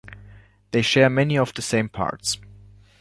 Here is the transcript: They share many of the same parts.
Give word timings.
They 0.71 0.81
share 0.81 1.11
many 1.11 1.37
of 1.37 1.53
the 1.53 1.61
same 1.61 1.87
parts. 1.87 2.39